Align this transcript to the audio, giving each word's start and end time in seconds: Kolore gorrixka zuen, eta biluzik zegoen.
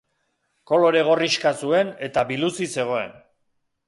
Kolore 0.69 1.03
gorrixka 1.09 1.51
zuen, 1.67 1.91
eta 2.07 2.23
biluzik 2.31 2.73
zegoen. 2.81 3.13